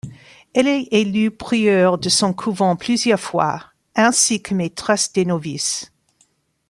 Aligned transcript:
Elle 0.55 0.65
est 0.67 0.87
élue 0.89 1.29
prieure 1.29 1.99
de 1.99 2.09
son 2.09 2.33
couvent 2.33 2.75
plusieurs 2.75 3.19
fois, 3.19 3.65
ainsi 3.95 4.41
que 4.41 4.55
maitresse 4.55 5.13
des 5.13 5.25
novices. 5.25 5.91